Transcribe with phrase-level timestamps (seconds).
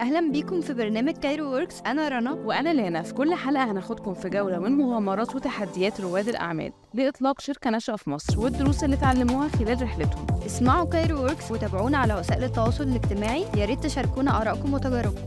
[0.00, 2.32] أهلا بيكم في برنامج Cairo Works أنا رنا.
[2.32, 7.70] وأنا لانا في كل حلقة هناخدكم في جولة من مغامرات وتحديات رواد الأعمال لإطلاق شركة
[7.70, 10.26] ناشئة في مصر والدروس اللي اتعلموها خلال رحلتهم.
[10.46, 13.42] اسمعوا Cairo Works وتابعونا على وسائل التواصل الاجتماعي.
[13.56, 15.26] يا ريت تشاركونا آرائكم وتجاربكم.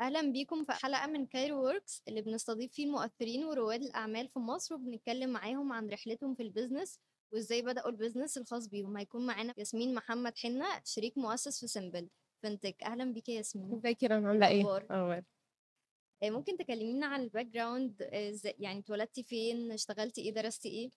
[0.00, 4.74] أهلا بيكم في حلقة من Cairo Works اللي بنستضيف فيه المؤثرين ورواد الأعمال في مصر
[4.74, 6.98] وبنتكلم معاهم عن رحلتهم في ال business
[7.32, 8.96] وإزاي بدأوا ال business الخاص بيهم.
[8.96, 12.08] هيكون معانا ياسمين محمد حنة شريك مؤسس في Sympl
[12.42, 13.72] fintech أهلا بيك يا ياسمين.
[13.74, 19.22] ازيك يا رنا؟ عاملة إيه؟ أخبار آه، ممكن تكلمينا عن ال background آه، يعني اتولدتي
[19.22, 20.90] فين؟ اشتغلتي إيه؟ درستي إيه؟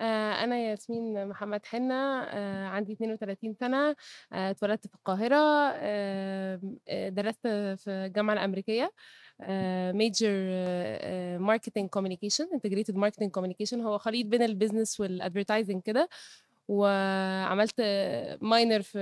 [0.00, 3.96] آه أنا ياسمين محمد حنة آه عندي 32 سنة
[4.32, 5.36] اتولدت في القاهرة
[7.08, 8.92] درست في الجامعة الأمريكية
[9.92, 10.30] major
[11.38, 16.08] marketing communication integrated marketing communication هو خليط بين ال business وال advertising كده.
[16.68, 17.80] وعملت
[18.42, 18.98] minor في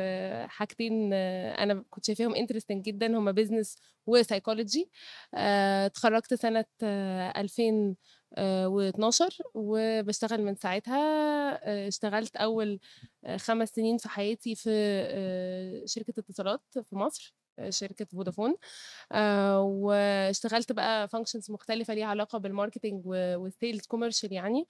[0.49, 3.77] حاجتين آه، أنا كنت شايفاهم interesting جدا هما business
[4.07, 4.91] و psychology
[5.35, 10.99] اتخرجت سنة آه، 2012 وبشتغل من ساعتها.
[11.69, 12.81] آه، اشتغلت أول
[13.25, 14.71] آه، خمس سنين في حياتي في
[15.09, 17.35] آه، شركة اتصالات في مصر.
[17.37, 18.55] آه، شركة فودافون.
[19.13, 24.67] آه، واشتغلت بقى functions مختلفة ليها علاقة بال marketing وال sales commercial يعني.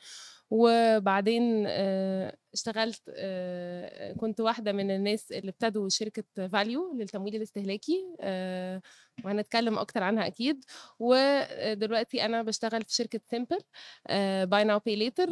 [0.51, 8.07] وبعدين آه، اشتغلت آه، كنت واحدة من الناس اللي ابتدوا شركة valU للتمويل الاستهلاكي.
[8.21, 8.83] آه،
[9.25, 10.65] وهنتكلم أكتر عنها أكيد.
[10.99, 13.59] ودلوقتي أنا بشتغل في شركة Sympl
[14.50, 15.28] buy now pay later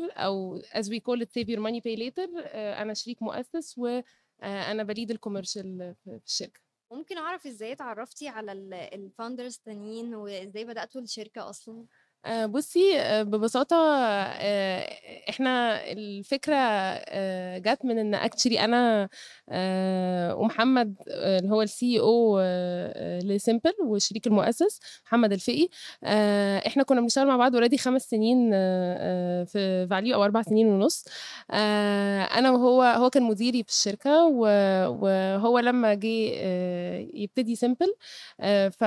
[0.75, 2.29] as we call it save your money pay later.
[2.47, 6.62] آه، أنا شريك مؤسس وأنا ب lead ال commercial في الشركة.
[6.93, 8.53] ممكن أعرف إزاي اتعرفتي على
[8.95, 11.87] ال founders التانيين وإزاي بدأتوا الشركة أصلا؟
[12.25, 14.89] آه، بصي آه، ببساطة آه،
[15.31, 16.55] إحنا الفكرة
[17.59, 19.09] جت من إن actually أنا
[20.35, 22.41] ومحمد اللي هو ال CEO
[23.25, 25.69] ل Sympl والشريك المؤسس محمد الفقي
[26.67, 28.51] إحنا كنا بنشتغل مع بعض already خمس سنين
[29.47, 31.05] في valU أو أربع سنين ونص.
[31.51, 36.07] أنا وهو هو كان مديري في الشركة وهو لما جه
[37.15, 37.95] يبتدي Sympl
[38.73, 38.85] ف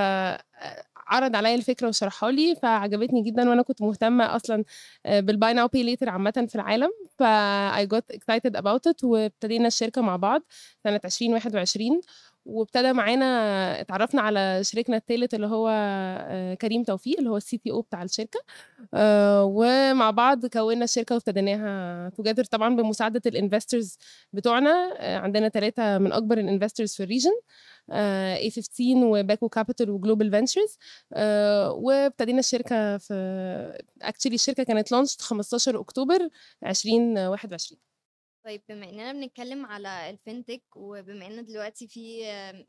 [1.08, 4.64] عرض عليا الفكرة وشرحها لي فعجبتني جدا وأنا كنت مهتمة أصلا
[5.06, 6.90] بال buy now pay later عامه في العالم
[7.20, 7.24] ف
[7.76, 10.42] I got excited about it وابتدينا الشركة مع بعض
[10.84, 12.02] سنة 2021
[12.46, 13.26] وابتدى معانا
[13.82, 18.40] اتعرفنا على شريكنا الثالث اللي هو آه، كريم توفيق اللي هو ال CTO بتاع الشركة.
[18.94, 23.98] آه، ومع بعض كونا الشركة وابتديناها together طبعا بمساعدة ال investors
[24.34, 24.70] بتوعنا.
[25.00, 27.32] آه، عندنا ثلاثة من أكبر ال investors في ال region.
[27.92, 30.78] A 15 و Beco Capital و Global Ventures.
[31.72, 33.14] وابتدينا الشركة في
[34.02, 36.30] actually الشركة كانت launch 15 أكتوبر
[36.66, 37.95] 2021
[38.46, 42.24] طيب بما إننا بنتكلم على ال fintech وبما إن دلوقتي في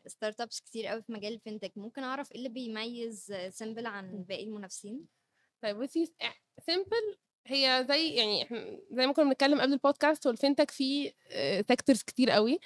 [0.07, 4.45] startups كتير قوي في مجال ال fintech ممكن أعرف إيه اللي بيميز Sympl عن باقي
[4.45, 5.07] المنافسين؟
[5.63, 6.15] طيب بصي
[6.67, 11.13] Sympl هي زي يعني إحنا زي ما كنا بنتكلم قبل البودكاست هو ال fintech فيه
[11.69, 12.59] sectors كتير قوي.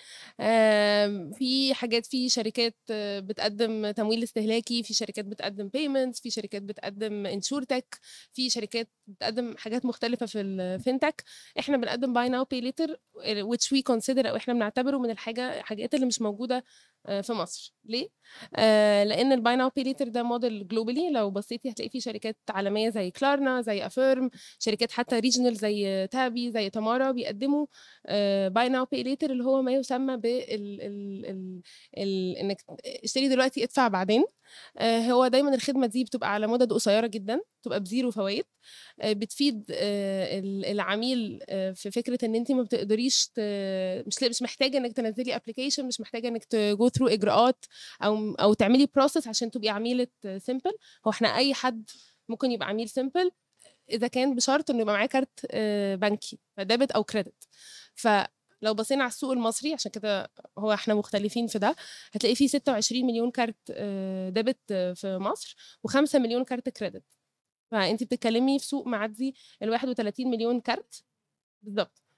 [1.35, 7.27] في حاجات في شركات آه، بتقدم تمويل استهلاكي في شركات بتقدم payments في شركات بتقدم
[7.27, 7.99] insurtech
[8.33, 11.25] في شركات بتقدم حاجات مختلفة في ال fintech
[11.59, 15.95] إحنا بنقدم buy now pay later which we consider أو إحنا بنعتبره من الحاجة الحاجات
[15.95, 16.65] اللي مش موجودة
[17.07, 17.75] في مصر.
[17.85, 18.09] ليه؟
[18.57, 22.37] آه، لأن ال buy now pay later ده model globally لو بصيتي هتلاقي فيه شركات
[22.51, 27.67] عالمية زي Klarna زي Affirm شركات حتى regional زي Tabby زي Tamara بيقدموا
[28.49, 30.81] buy now pay later اللي هو ما يسمى بال ال
[31.27, 31.63] ال
[31.99, 32.63] ال إنك
[33.05, 34.25] اشتري دلوقتي ادفع بعدين.
[34.79, 38.45] آه، هو دايما الخدمة دي بتبقى على مدد قصيرة جدا بتبقى ب zero فوائد.
[39.01, 43.31] آه، بتفيد آه، ال- العميل آه، في فكرة إن انت ما بتقدريش.
[44.07, 47.65] مش مش محتاجة إنك تنزلي application مش محتاجة إنك ت go through إجراءات
[48.03, 50.07] أو أو تعملي process عشان تبقي عميلة
[50.39, 50.73] Sympl
[51.07, 51.91] هو إحنا أي حد
[52.29, 53.31] ممكن يبقى عميل Sympl
[53.91, 57.49] إذا كان بشرط إنه يبقى معاه كارت آه، بنكي ف debit أو credit
[57.95, 61.77] فلو بصينا على السوق المصري عشان كده هو إحنا مختلفين في ده
[62.13, 65.57] هتلاقي فيه 26 مليون كارت آه، debit آه، في مصر
[65.89, 67.05] و5 مليون كارت credit
[67.71, 71.05] فانت بتتكلمي في سوق معدي ال 31 مليون كارت
[71.63, 72.10] بالظبط آه،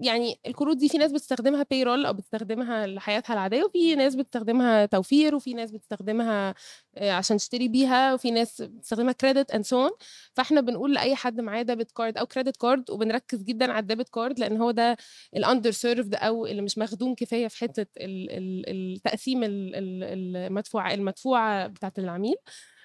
[0.00, 5.34] يعني الكروت دي في ناس بتستخدمها payroll أو بتستخدمها لحياتها العادية وفي ناس بتستخدمها توفير
[5.34, 6.54] وفي ناس بتستخدمها
[6.96, 9.90] آه، عشان تشتري بيها وفي ناس بتستخدمها credit and so
[10.34, 14.08] فإحنا بنقول لأي حد معاه debit card أو credit card وبنركز جدا على ال debit
[14.08, 14.96] card لأن هو ده
[15.36, 20.94] ال underserved أو اللي مش مخدوم كفاية في حتة ال- ال- التقسيم ال- ال- المدفوعه
[20.94, 22.34] المدفوعة بتاعت العميل.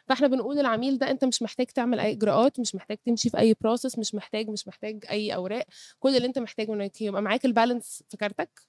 [0.10, 3.56] فاحنا بنقول للعميل ده أنت مش محتاج تعمل أي إجراءات مش محتاج تمشي في أي
[3.62, 5.66] process مش محتاج مش محتاج أي أوراق
[6.00, 8.62] كل اللي أنت محتاجه إنك يبقى معاك ال balance في كارتك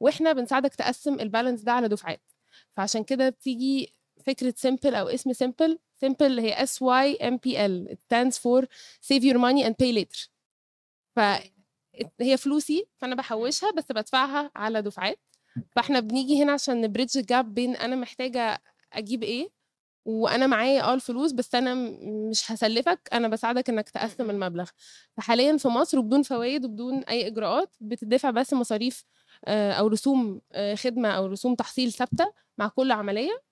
[0.00, 2.22] وإحنا بنساعدك تقسم ال balance ده على دفعات.
[2.76, 3.94] فعشان كده بتيجي
[4.26, 8.64] فكرة Sympl أو اسم Sympl Sympl هي S Y M P L stands for
[9.06, 10.28] save your money and pay later.
[11.16, 15.18] فهي فلوسي فأنا بحوشها بس بدفعها على دفعات.
[15.76, 18.62] فإحنا بنيجي هنا عشان ن bridge ال gap بين أنا محتاجة
[18.92, 19.57] أجيب إيه
[20.04, 21.74] وأنا معايا آه الفلوس بس أنا
[22.30, 24.70] مش هسلفك أنا بساعدك إنك تقسم المبلغ.
[25.16, 29.04] فحاليا في مصر وبدون فوائد وبدون أي إجراءات بتدفع بس مصاريف
[29.44, 33.42] آه، أو رسوم آه، خدمة أو رسوم تحصيل ثابتة مع كل عملية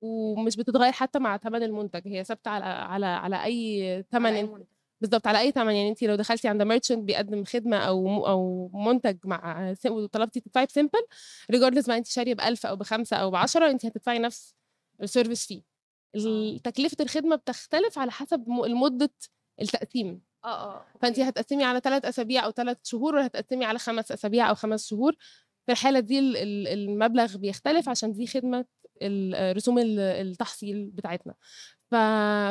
[0.00, 2.08] ومش بتتغير حتى مع ثمن المنتج.
[2.08, 4.64] هي ثابتة على على على أي ثمن.
[5.00, 9.16] بالظبط على أي ثمن يعني انت لو دخلتي عند merchant بيقدم خدمة أو أو منتج
[9.24, 11.00] مع وطلبتي تدفعي ب Sympl
[11.50, 14.54] regardless ما انت شارية ب 1000 أو بخمسة أو ب 10 انت هتدفعي نفس
[15.02, 15.73] ال service فيه
[16.64, 19.10] تكلفه الخدمة بتختلف على حسب مده
[19.60, 20.20] التقسيم.
[20.44, 21.20] آه آه فانت.
[21.20, 25.16] هتقسمي على ثلاث أسابيع أو ثلاث شهور ولا هتقسمي على خمس أسابيع أو خمس شهور.
[25.66, 28.64] في الحالة دي ال- ال- المبلغ بيختلف عشان دي خدمة
[29.34, 31.34] رسوم ال- التحصيل بتاعتنا.
[31.90, 31.94] ف...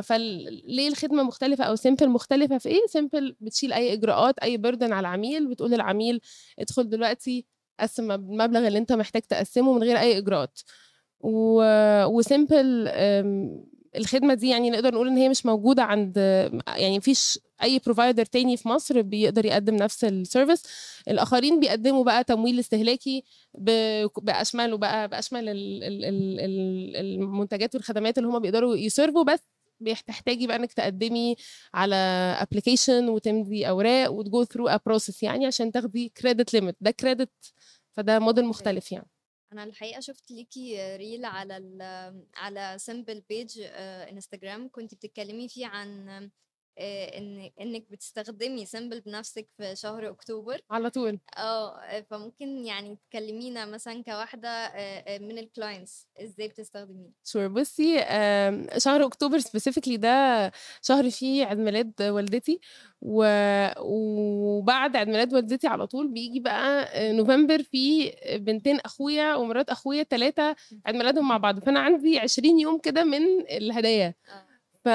[0.08, 5.00] فليه الخدمة مختلفة أو Sympl مختلفة؟ في إيه؟ Sympl بتشيل أي إجراءات أي burden على
[5.08, 6.22] العميل بتقول للعميل
[6.60, 7.46] ادخل دلوقتي
[7.80, 10.60] قسم المبلغ اللي أنت محتاج تقسمه من غير أي إجراءات.
[11.24, 11.64] و...
[12.06, 13.66] و Sympl أم،
[13.96, 16.18] الخدمة دي يعني نقدر نقول إن هي مش موجودة عند
[16.68, 20.64] يعني مفيش أي provider تاني في مصر بيقدر يقدم نفس ال service
[21.08, 23.24] الآخرين بيقدموا بقى تمويل استهلاكي
[23.54, 29.12] ب- بأشمله بقى بأشمل ال- ال- ال- ال- المنتجات والخدمات اللي هم بيقدروا ي serve
[29.12, 29.24] وا.
[29.24, 29.40] بس
[29.80, 31.36] بتحتاجي بقى إنك تقدمي
[31.74, 31.96] على
[32.42, 37.32] application وتمضي أوراق وت go through a process يعني عشان تاخدي credit limit ده credit
[37.92, 39.08] فده موديل مختلف يعني.
[39.54, 41.54] أنا الحقيقة شفت ليكي reel على
[42.36, 46.30] على Sympl page انستجرام كنت بتتكلمي فيه عن
[46.78, 50.62] ان إنك بتستخدمي Sympl بنفسك في شهر أكتوبر.
[50.72, 51.20] على طول.
[51.38, 57.98] آه فممكن يعني تكلمينا مثلا كواحدة آه، آه، من ال clients إزاي بتستخدميه sure بصي
[58.78, 62.60] شهر أكتوبر specifically ده شهر فيه عيد ميلاد والدتي
[63.02, 63.26] و...
[63.80, 70.04] وبعد عيد ميلاد والدتي على طول بيجي بقى آه، نوفمبر في بنتين أخويا ومرات أخويا
[70.04, 70.56] ثلاثة
[70.86, 71.60] عيد ميلادهم مع بعض.
[71.60, 73.22] فأنا عندي 20 يوم كده من
[73.52, 74.14] الهدايا.
[74.30, 74.53] آه.
[74.86, 74.90] ف...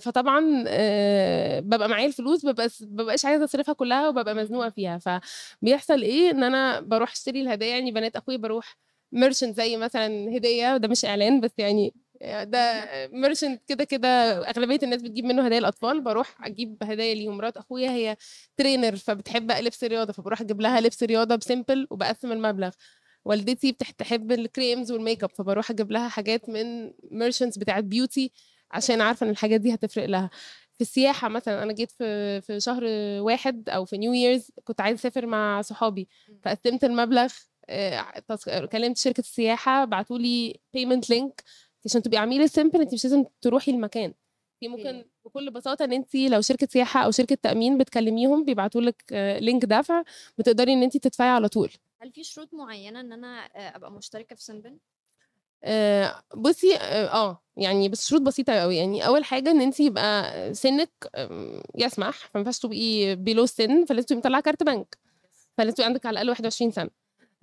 [0.00, 0.64] فطبعا
[1.60, 4.98] ببقى معايا الفلوس ببقى ببقاش عايزة أصرفها كلها وببقى مزنوقة فيها.
[4.98, 8.76] فبيحصل إيه؟ إن أنا بروح أشتري الهدايا يعني بنات أخويا بروح
[9.12, 11.94] merchant زي مثلا هدية ده مش إعلان بس يعني
[12.42, 14.08] ده merchant كده كده
[14.50, 17.36] أغلبية الناس بتجيب منه هدايا الاطفال بروح أجيب هدايا ليهم.
[17.36, 18.16] مرات أخويا هي
[18.56, 22.70] trainer فبتحب لبس رياضة فبروح أجيب لها لبس رياضة ب Sympl وبقسم المبلغ.
[23.24, 28.32] والدتي بتحب ال creams وال makeup فبروح أجيب لها حاجات من merchants بتاعت beauty
[28.70, 30.30] عشان عارفة إن الحاجات دي هتفرق لها.
[30.74, 32.84] في السياحة مثلا أنا جيت في في شهر
[33.20, 36.08] واحد أو في New Year's كنت عايزة أسافر مع صحابي.
[36.42, 37.32] فقسمت المبلغ
[37.70, 38.04] آه،
[38.72, 41.42] كلمت شركة السياحة بعتوا لي payment link
[41.84, 44.14] عشان تبقي عميلة Sympl انت مش لازم تروحي المكان.
[44.60, 45.04] في ممكن.
[45.24, 49.04] بكل بساطة إن انت لو شركة سياحة أو شركة تأمين بتكلميهم بيبعتوا لك
[49.40, 50.02] link دفع
[50.38, 51.70] بتقدري إن انت تدفعي على طول.
[52.02, 54.78] هل في شروط معينة إن أنا آه، أبقى مشتركة في Sympl
[55.64, 60.54] آه، بصي آه آه، يعني بس شروط بسيطة قوي يعني أول حاجة إن انت يبقى
[60.54, 60.90] سنك
[61.78, 64.98] يسمح فما ينفعش تبقي below سن فلازم تبقي مطلعة كارت بنك.
[65.58, 66.90] فلازم تبقي عندك على الأقل 21 سنة.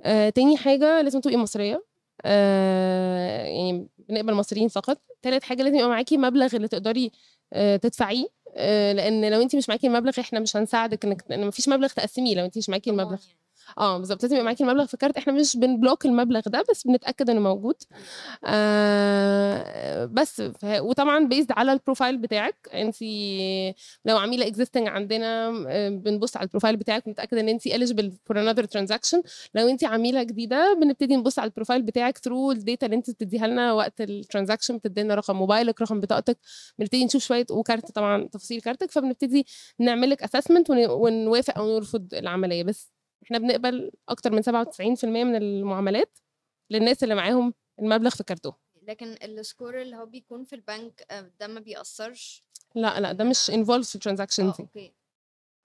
[0.01, 1.85] آه، تاني حاجة لازم تبقي مصرية.
[2.25, 5.01] آه، يعني بنقبل مصريين فقط.
[5.21, 7.11] تالت حاجة لازم يبقى معاكي مبلغ اللي تقدري
[7.53, 8.25] آه، تدفعيه.
[8.55, 12.45] آه، لأن لو انت مش معاكي المبلغ إحنا مش هنساعدك إنك مفيش مبلغ تقسميه لو
[12.45, 13.21] انت مش معاكي المبلغ.
[13.77, 14.85] آه بالظبط لازم يبقى معاكي المبلغ.
[14.85, 17.75] في كارت إحنا مش بن block المبلغ ده بس بنتأكد إنه موجود.
[18.45, 20.43] آه بس.
[20.63, 22.69] وطبعا بيزد على ال profile بتاعك.
[22.73, 22.95] انت
[24.05, 28.35] لو عميلة existing عندنا آه، بنبص على ال profile بتاعك ونتأكد إن انت eligible for
[28.35, 29.21] another transaction.
[29.55, 33.09] لو انت عميلة جديدة بنبتدي نبص على ال profile بتاعك through ال data اللي انت
[33.09, 36.37] بتديها لنا وقت ال transaction بتدي لنا رقم موبايلك رقم بطاقتك.
[36.79, 38.91] بنبتدي نشوف شوية وكارت طبعا تفاصيل كارتك.
[38.91, 39.45] فبنبتدي
[39.79, 42.63] نعمل لك assessment ونوافق أو نرفض العملية.
[42.63, 46.17] بس إحنا بنقبل أكتر من 97% من المعاملات
[46.69, 51.31] للناس اللي معاهم المبلغ في كارتهم لكن ال score اللي هو بيكون في البنك آه،
[51.39, 52.43] ده ما بيأثرش؟
[52.75, 54.93] لا لا ده مش involved في ال transaction آه دي okay.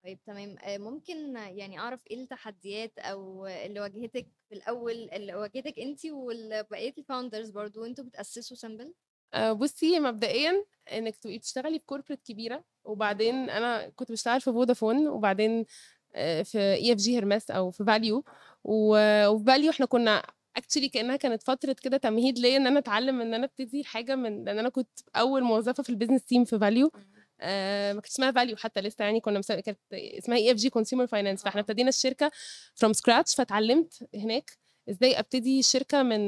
[0.04, 0.56] طيب تمام.
[0.58, 6.94] آه، ممكن يعني أعرف إيه التحديات أو اللي واجهتك في الأول اللي واجهتك انت وبقيه
[6.98, 8.94] ال founders برضو أنتوا بتأسسوا Sympl
[9.34, 15.08] آه، بصي مبدئيا إنك تبقي بتشتغلي في corporate كبيرة وبعدين أنا كنت بشتغل في فودافون
[15.08, 15.64] وبعدين آه،
[16.44, 18.24] في EFG Hermes أو في valU
[18.64, 20.22] وفي valU إحنا كنا
[20.56, 24.44] actually كأنها كانت فترة كده تمهيد ليا إن أنا أتعلم إن أنا أبتدي حاجة من
[24.44, 26.90] لأن أنا كنت أول موظفة في ال business team في valU
[27.40, 29.60] آه ما كانتش اسمها valU حتى لسه يعني كنا مسا...
[29.60, 31.62] كانت اسمها EFG Consumer Finance فإحنا آه.
[31.62, 32.30] ابتدينا الشركة
[32.74, 34.50] from scratch فتعلمت هناك
[34.90, 36.20] إزاي أبتدي شركة من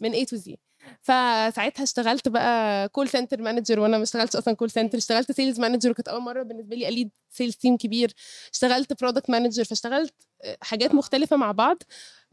[0.00, 0.54] من A to Z.
[1.02, 5.90] فساعتها اشتغلت بقى call center manager وأنا ما اشتغلتش أصلا call center اشتغلت sales manager
[5.90, 8.12] وكانت أول مرة بالنسبة لي أ lead sales team كبير
[8.52, 11.82] اشتغلت product manager فاشتغلت آه، حاجات مختلفة مع بعض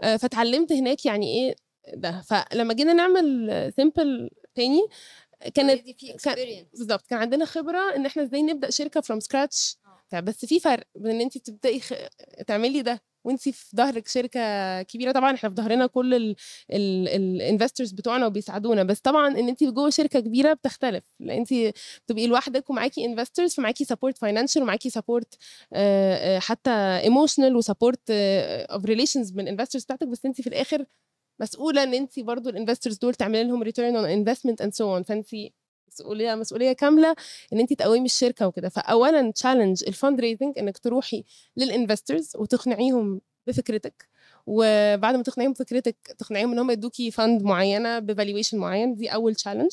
[0.02, 1.56] آه، فتعلمت هناك يعني إيه
[1.94, 2.22] ده.
[2.22, 4.82] فلما جينا نعمل Sympl تاني
[5.56, 5.82] كانت
[6.24, 6.36] كان-
[6.74, 9.78] بالظبط كان عندنا خبرة إن إحنا إزاي نبدأ شركة from scratch
[10.14, 10.20] آه.
[10.20, 11.94] بس في فرق بين إن انت بتبدأي خ...
[12.48, 16.36] تعملي ده وانت في ظهرك شركة كبيرة طبعا إحنا في ظهرنا كل
[16.72, 21.54] ال investors بتوعنا وبيساعدونا بس طبعا إن انت جوه شركة كبيرة بتختلف لأن انت
[22.06, 25.38] بتبقي لوحدك ومعاكي investors فمعاكي support financial ومعاكي support
[26.38, 26.72] حتى
[27.04, 30.86] emotional و support of relations من ال investors بتاعتك بس انت في الآخر
[31.40, 35.04] مسؤولة إن انت برضو ال investors دول تعملي لهم return on investment and so on
[35.04, 35.28] فانت
[36.02, 37.16] مسؤولية مسؤولية كاملة
[37.54, 38.70] إن انت تقومي الشركة وكده.
[38.70, 41.24] فاولا challenge ال fund raising إنك تروحي
[41.58, 44.08] لل investors وتقنعيهم بفكرتك.
[44.48, 49.36] وبعد ما تقنعيهم بفكرتك تقنعيهم إن هم يدوكي fund معينة ب valuation معين دي أول
[49.36, 49.72] challenge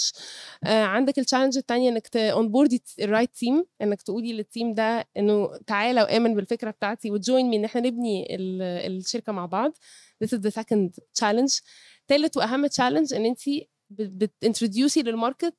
[0.65, 5.09] آه عندك ال challenge الثانية إنك onboardي ال right team إنك تقولي لل team ده
[5.17, 8.63] إنه تعالى وآمن بالفكرة بتاعتي و join me إن إحنا نبني ال-
[8.99, 9.73] الشركة مع بعض.
[10.25, 10.91] This is the second
[11.21, 11.63] challenge.
[12.09, 13.41] ثالث وأهم challenge إن انت
[13.91, 15.55] بت introduceي لل market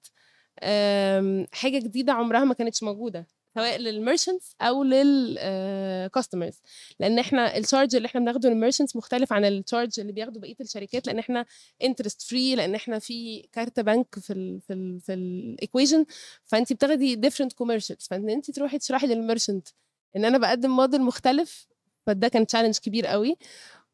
[1.53, 6.61] حاجة جديدة عمرها ما كانتش موجودة سواء لل merchants أو لل customers
[6.99, 10.39] لأن إحنا ال charge اللي إحنا بناخده لل merchants مختلف عن ال charge اللي بياخده
[10.39, 11.45] بقية الشركات لأن إحنا
[11.83, 16.05] interest free لأن إحنا في cart bank في ال في ال في ال equation
[16.45, 19.67] فانت بتاخدي different commercials فإن انت تروحي تشرحي لل merchant
[20.15, 21.67] إن أنا بقدم موديل مختلف
[22.05, 23.37] فده كان challenge كبير قوي.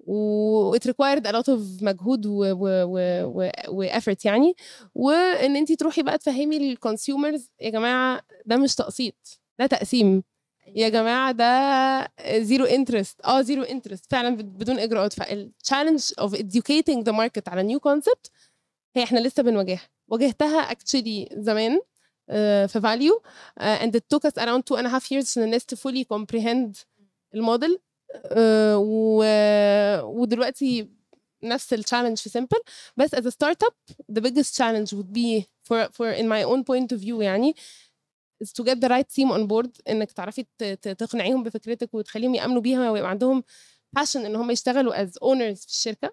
[0.08, 4.56] و it required a lot of مجهود و و و و, و effort يعني.
[4.96, 10.24] وإن انت تروحي بقى تفهمي ال consumers يا جماعة ده مش تقسيط ده تقسيم.
[10.76, 15.14] يا جماعة ده zero interest آه zero interest فعلا بد- بدون إجراءات.
[15.14, 18.32] فال challenge of educating the market على new concept
[18.96, 19.90] هي إحنا لسه بنواجهها.
[20.08, 21.80] واجهتها actually زمان
[22.30, 23.22] آه، في valU
[23.62, 26.86] it took us around two and a half years عشان الناس fully comprehend
[27.36, 27.80] الموديل.
[28.78, 30.90] و- ودلوقتي
[31.44, 32.58] نفس ال challenge في Sympl
[32.98, 36.92] بس as a startup the biggest challenge would be for for in my own point
[36.96, 37.54] of view يعني
[38.44, 39.70] is to get the right team on board.
[39.90, 40.46] إنك تعرفي
[40.98, 43.44] تقنعيهم بفكرتك وتخليهم يأمنوا بيها ويبقى عندهم
[44.00, 46.08] passion إن هم يشتغلوا as owners في الشركة.
[46.08, 46.12] آه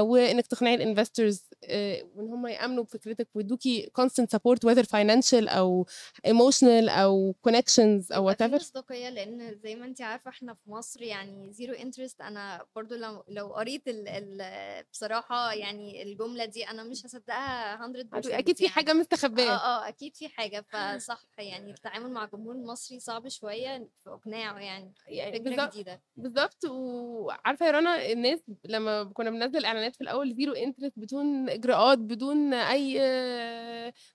[0.00, 5.86] وإنك تقنعي ال investors آه وإن هم يأمنوا بفكرتك ويدوكي constant support whether financial أو
[6.26, 8.54] emotional أو connections أو في whatever.
[8.54, 13.24] مصداقية لأن زي ما أنت عارفة إحنا في مصر يعني zero interest أنا برضو لو
[13.28, 18.74] لو قريت ال ال بصراحة يعني الجملة دي أنا مش هصدقها 100% أكيد في يعني.
[18.74, 19.50] حاجة مستخبية.
[19.50, 20.64] آه آه أكيد في حاجة.
[20.68, 26.02] فصح يعني التعامل مع الجمهور المصري صعب شوية في إقناعه يعني يعني فكرة جديدة.
[26.16, 26.64] بالظبط.
[26.64, 32.54] وعارفة يا رنا الناس لما كنا بننزل إعلانات في الأول zero interest بدون إجراءات بدون
[32.54, 33.00] أي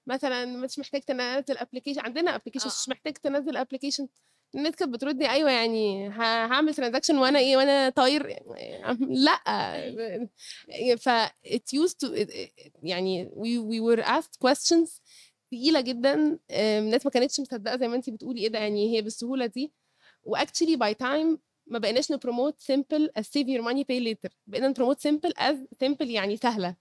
[0.07, 2.91] مثلا مش محتاج تنزل application عندنا application آه، مش آه.
[2.91, 4.07] محتاج تنزل application
[4.55, 8.39] الناس كانت بتردي أيوه يعني هعمل transaction وأنا إيه وأنا طاير
[8.99, 9.37] لأ.
[10.97, 11.09] ف
[11.47, 12.27] it used to
[12.83, 15.01] يعني we, we were asked questions
[15.51, 19.45] تقيلة جدا الناس ما كانتش مصدقة زي ما انت بتقولي إيه ده يعني هي بالسهولة
[19.45, 19.73] دي.
[20.23, 24.33] و actually by time ما بقيناش ن promote Sympl as save your money pay later.
[24.47, 26.75] بقينا ن promote Sympl as simple يعني سهلة.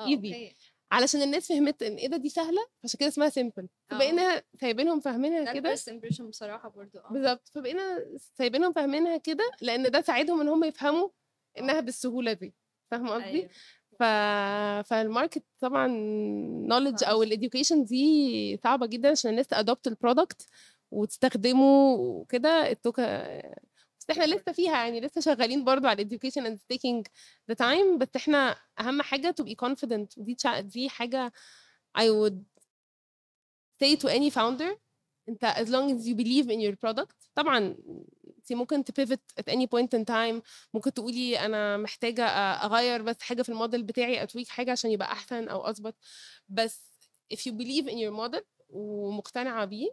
[0.00, 0.02] Easy.
[0.02, 0.54] Okay.
[0.92, 3.94] علشان الناس فهمت إن إيه ده دي سهلة عشان كده اسمها Sympl آه.
[3.94, 5.58] فبقينا سايبينهم فاهمينها ده كده.
[5.58, 7.12] ال first impression بصراحة برضو آه.
[7.12, 7.48] بالظبط.
[7.48, 8.04] فبقينا
[8.38, 11.08] سايبينهم فاهمينها كده لأن ده ساعدهم إن هم يفهموا
[11.58, 12.54] إنها بالسهولة دي.
[12.90, 13.48] فاهمة قصدي؟ أيوة.
[13.98, 14.02] ف...
[14.88, 15.86] فال market طبعا
[16.66, 17.22] knowledge أو.
[17.22, 20.48] ال education دي صعبة جدا عشان الناس ت adopt ال product
[20.90, 22.70] وتستخدمه وكده.
[22.70, 23.42] التوكا
[24.08, 27.04] بس إحنا لسه فيها يعني لسه شغالين برضو على ال education and taking
[27.52, 30.18] the time بس إحنا أهم حاجة to be confident.
[30.18, 31.32] ودي دي حاجة
[31.98, 32.42] I would
[33.82, 34.76] say to any founder
[35.28, 37.14] أنت as long as you believe in your product.
[37.34, 37.76] طبعا
[38.38, 40.42] انت ممكن ت pivot at any point in time.
[40.74, 42.24] ممكن تقولي أنا محتاجة
[42.64, 45.94] أغير بس حاجة في الموديل بتاعي اتويك حاجة عشان يبقى أحسن أو أظبط.
[46.48, 46.80] بس
[47.34, 49.88] if you believe in your model ومقتنعة بيه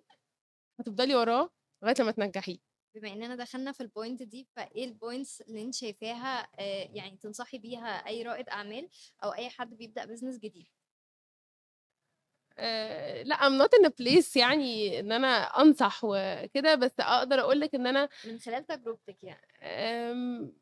[0.79, 1.49] هتفضلي وراه
[1.83, 2.72] لغاية لما تنجحيه.
[2.95, 7.17] بما إننا دخلنا في ال point دي فإيه ال points اللي أنت شايفاها آه، يعني
[7.17, 8.89] تنصحي بيها أي رائد أعمال
[9.23, 10.67] أو أي حد بيبدأ business جديد؟
[12.57, 17.75] آه، لا not in a place يعني إن أنا أنصح وكده بس أقدر أقول لك
[17.75, 20.53] إن أنا من خلال تجربتك يعني.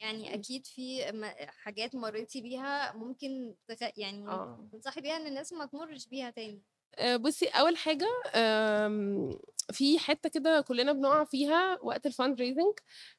[0.00, 1.12] يعني أكيد في
[1.48, 3.78] حاجات مريتي بيها ممكن تخ...
[3.96, 4.68] يعني آه.
[4.72, 6.54] تنصحي بيها إن الناس ما تمرش بيها تاني.
[6.56, 6.71] آه،
[7.16, 9.38] بصي أول حاجة آم،
[9.72, 12.74] في حتة كده كلنا بنقع فيها وقت ال fund raising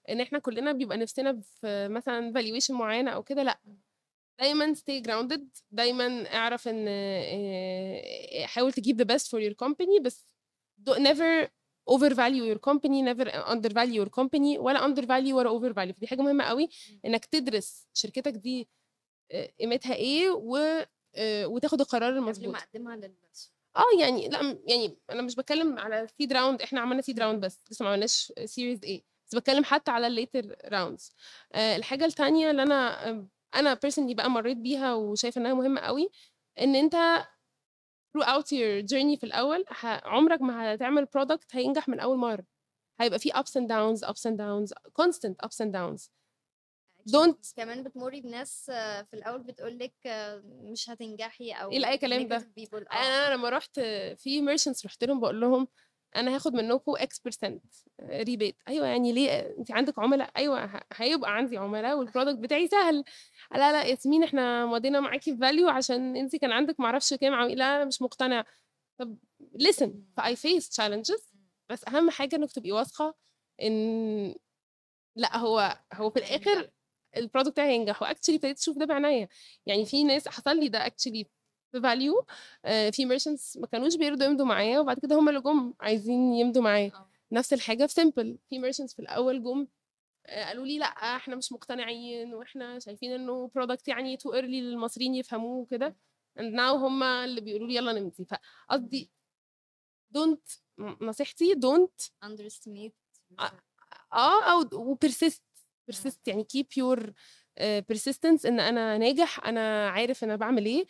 [0.10, 3.60] إن إحنا كلنا بيبقى نفسنا في مثلا valuation معينة أو كده لأ.
[4.40, 10.26] دايما stay grounded دايما أعرف إن آه، حاول تجيب the best for your company بس
[10.90, 11.48] do- never
[11.92, 16.00] overvalue your company never undervalue your company ولا undervalue ولا overvalue.
[16.00, 16.70] دي حاجة مهمة قوي
[17.06, 18.68] إنك تدرس شركتك دي
[19.32, 20.58] آه، قيمتها إيه و
[21.16, 25.80] آه، وتاخد القرار قبل المظبوط ما أقدمها للسوق آه يعني لأ يعني أنا مش بتكلم
[25.80, 29.64] على seed round إحنا عملنا seed round بس لسه ما عملناش series A بس بتكلم
[29.64, 31.12] حتى على ال later rounds
[31.54, 36.10] آه الحاجة التانية اللي أنا آه، أنا personally بقى مريت بيها وشايفة إنها مهمة قوي
[36.62, 36.96] إن أنت
[38.18, 42.46] throughout your journey في الأول عمرك ما هتعمل product هينجح من أول مرة.
[43.00, 46.10] هيبقى فيه ups and downs ups and downs constant ups and downs.
[47.10, 49.94] Don't- كمان بتمري بناس آه، في الأول بتقول لك
[50.46, 52.38] مش هتنجحي أو إيه الأي كلام ده؟
[52.92, 53.28] آه.
[53.28, 53.80] أنا لما رحت
[54.18, 55.68] في merchants رحت لهم بقول لهم
[56.16, 57.64] أنا هاخد منكم X percent
[58.02, 63.04] rebate أيوه يعني ليه؟ انت عندك عملاء؟ أيوه هيبقى عندي عملاء وال product بتاعي سهل.
[63.52, 67.58] لا لا ياسمين إحنا مضينا معاكي في valU عشان انت كان عندك معرفش كام عميل.
[67.58, 68.46] لا أنا مش مقتنع
[68.98, 69.18] طب
[69.64, 71.34] listen ف I face challenges
[71.70, 73.16] بس أهم حاجة إنك تبقي واثقة
[73.62, 74.36] إن
[75.16, 76.70] لا هو هو في الآخر
[77.18, 79.30] ال product بتاعي هينجح و actually ابتديت أشوف ده بعناية.
[79.66, 81.28] يعني في ناس حصل لي ده actually
[81.72, 82.26] في valU
[82.92, 86.92] في merchants ما كانوش بيرضوا يمضوا معايا وبعد كده هم اللي جم عايزين يمضوا معايا.
[86.96, 87.10] آه.
[87.32, 89.68] نفس الحاجة في Sympl في merchants في الأول جم
[90.26, 95.16] آه، قالوا لي لأ إحنا مش مقتنعين وإحنا شايفين إنه product يعني too early للمصريين
[95.16, 95.96] يفهموه وكده.
[96.40, 98.26] And now هم اللي بيقولوا لي يلا نمضي.
[98.26, 99.12] فقصدي
[100.12, 100.48] don't
[100.80, 102.92] نصيحتي don't underestimate
[104.14, 105.44] آه أو و persist
[105.88, 107.14] persist يعني keep your
[107.62, 110.86] persistence إن أنا ناجح أنا عارف أنا بعمل إيه.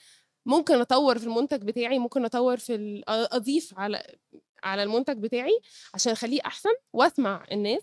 [0.45, 4.15] ممكن أطور في المنتج بتاعي ممكن أطور في أضيف على
[4.63, 5.59] على المنتج بتاعي
[5.93, 7.81] عشان أخليه أحسن وأسمع الناس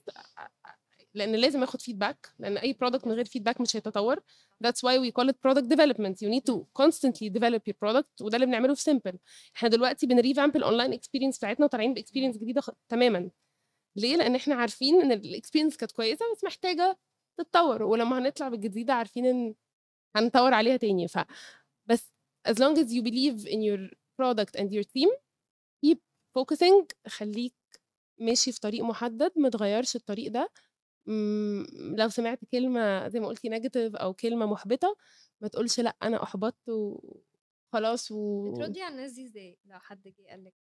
[1.14, 4.20] لأن لازم آخد feedback لأن أي product من غير feedback مش هيتطور.
[4.64, 6.16] That's why we call it product development.
[6.22, 9.18] You need to constantly develop your product وده اللي بنعمله في سيمبل
[9.56, 13.30] إحنا دلوقتي بن revamp ال online experience بتاعتنا وطالعين ب experience جديدة تماما.
[13.96, 16.98] ليه؟ لأن إحنا عارفين إن ال experience كانت كويسة بس محتاجة
[17.42, 19.54] تتطور ولما هنطلع بالجديدة عارفين إن
[20.16, 21.08] هنطور عليها تاني.
[21.08, 21.18] ف
[21.86, 22.10] بس
[22.48, 25.10] as long as you believe in your product and your team
[25.86, 25.98] keep
[26.38, 27.54] focusing خليك
[28.20, 30.50] ماشي في طريق محدد ما تغيرش الطريق ده.
[31.06, 31.66] مم،
[31.98, 34.96] لو سمعت كلمة زي ما قلتي negative أو كلمة محبطة
[35.40, 38.50] ما تقولش لأ أنا أحبطت وخلاص و...
[38.52, 40.54] بتردي على الناس دي إزاي؟ لو حد جه قال لك.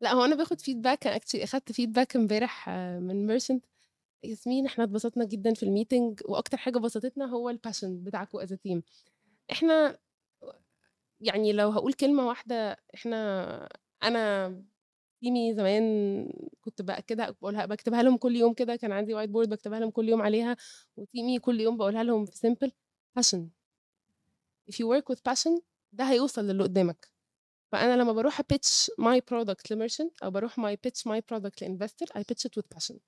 [0.00, 2.68] لأ هو أنا باخد feedback actually أخدت feedback امبارح
[3.00, 3.64] من merchant
[4.24, 8.52] ياسمين إحنا اتبسطنا جدا في ال meeting وأكتر حاجة بسطتنا هو ال passion بتاعكم as
[8.52, 8.82] team
[9.52, 9.98] إحنا
[11.20, 13.68] يعني لو هقول كلمة واحدة إحنا
[14.02, 14.48] أنا
[15.20, 15.84] team ي زمان
[16.60, 20.08] كنت بأكدها بقولها بكتبها لهم كل يوم كده كان عندي white board بكتبها لهم كل
[20.08, 20.56] يوم عليها
[20.96, 22.72] و team ي كل يوم بقولها لهم في سيمبل
[23.18, 23.40] passion.
[24.70, 25.60] If you work with passion
[25.92, 27.08] ده هيوصل للي قدامك.
[27.72, 31.62] فأنا لما بروح ا pitch my product ل merchant أو بروح my pitch my product
[31.62, 32.98] ل investor I pitch it with passion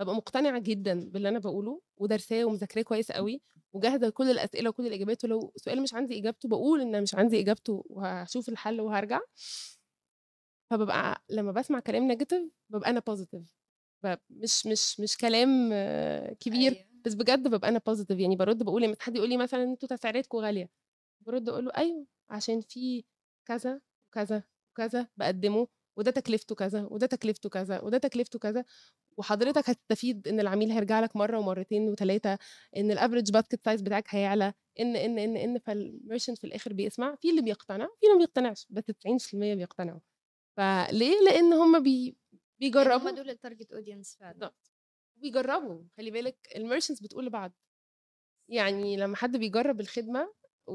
[0.00, 5.24] ببقى مقتنعة جدا باللي أنا بقوله ودرساه ومذاكراه كويس قوي وجاهزة لكل الأسئلة وكل الإجابات
[5.24, 9.20] ولو سؤال مش عندي إجابته بقول إن مش عندي إجابته وهشوف الحل وهرجع.
[10.70, 13.56] فببقى لما بسمع كلام negative ببقى أنا positive
[14.30, 16.84] مش مش مش كلام آه، كبير أيوة.
[17.04, 20.38] بس بجد ببقى أنا positive يعني برد بقول لما حد يقول لي مثلا أنتوا تسعيراتكم
[20.38, 20.70] غالية
[21.20, 23.04] برد أقول له أيوه عشان في
[23.46, 23.80] كذا
[24.10, 28.64] وكذا وكذا بقدمه وده تكلفته كذا وده تكلفته كذا وده تكلفته كذا
[29.18, 32.38] وحضرتك هتستفيد إن العميل هيرجع لك مرة ومرتين وثلاثه
[32.76, 36.72] إن ال average basket size بتاعك هيعلى إن إن إن إن فال merchant في الآخر
[36.72, 40.00] بيسمع في اللي بيقتنع في اللي ما بيقتنعش بس 90% بيقتنعوا.
[40.56, 42.16] فليه؟ لأن هم بي
[42.60, 44.52] بيجربوا هم دول ال target audience فعلا.
[45.16, 45.82] بيجربوا.
[45.96, 47.52] خلي بالك ال merchants بتقول لبعض.
[48.48, 50.32] يعني لما حد بيجرب الخدمة
[50.66, 50.74] و...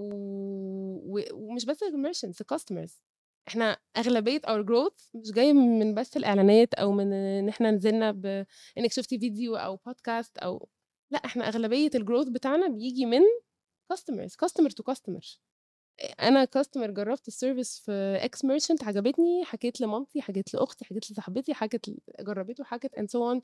[1.18, 1.24] و...
[1.34, 3.02] ومش بس ال merchants ال customers
[3.48, 8.46] إحنا أغلبية our growth مش جاية من بس الإعلانات أو من إن إحنا نزلنا ب...
[8.78, 10.70] إنك شفتي فيديو أو بودكاست أو
[11.12, 13.22] لأ إحنا أغلبية ال growth بتاعنا بيجي من
[13.90, 15.40] customers customer to customer
[16.22, 21.54] أنا customer جربت ال service في X merchant عجبتني حكيت لمامتي حكيت لأختي حكيت لصاحبتي
[21.54, 22.64] حكت ل- جربته
[22.98, 23.42] and so on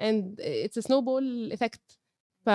[0.00, 1.96] and it's a snowball effect.
[2.46, 2.50] ف...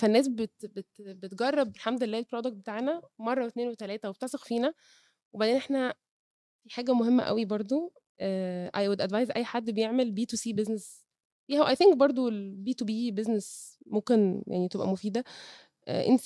[0.00, 0.66] فالناس بت...
[0.66, 0.86] بت...
[1.00, 4.74] بتجرب الحمد لله ال product بتاعنا مرة واثنين وثلاثه وبتثق فينا.
[5.32, 5.94] وبعدين إحنا
[6.66, 7.92] في حاجة مهمة قوي برضو
[8.76, 11.04] I would advise أي حد بيعمل B2C business
[11.46, 15.24] فيها I think برضو ال B2B business ممكن يعني تبقى مفيدة.
[15.86, 16.22] uh, انت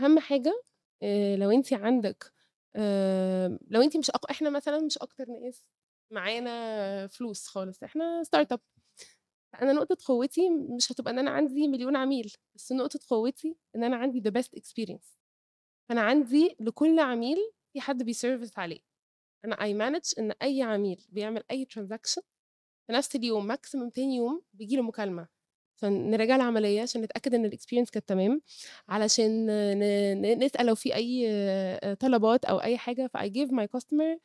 [0.00, 0.62] أهم حاجة
[1.04, 2.24] uh, لو انت عندك
[2.76, 2.80] uh,
[3.70, 4.30] لو انت مش أق...
[4.30, 5.64] إحنا مثلا مش أكتر ناس
[6.10, 8.58] معانا فلوس خالص إحنا startup
[9.62, 13.96] أنا نقطة قوتي مش هتبقى إن أنا عندي مليون عميل بس نقطة قوتي إن أنا
[13.96, 15.16] عندي the best experience.
[15.88, 17.38] فأنا عندي لكل عميل
[17.72, 18.91] في حد بي service عليه.
[19.44, 22.22] أنا I manage إن أي عميل بيعمل أي transaction
[22.86, 25.28] في نفس اليوم maximum تاني يوم بيجي له مكالمة.
[25.76, 28.42] عشان نراجع العملية عشان نتأكد إن الإكسبيرينس كانت تمام
[28.88, 33.06] علشان ن- ن- نسأل لو في أي آه، طلبات أو أي حاجة.
[33.06, 34.18] ف I give my customer